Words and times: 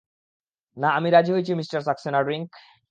না 0.77 0.87
আমি 0.97 1.09
রাজি 1.09 1.31
হইছি 1.35 1.51
মিস্টার 1.55 1.79
সাক্সেনা, 1.87 2.19
ড্রিংক? 2.23 2.47